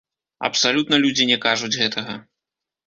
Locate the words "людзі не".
1.05-1.39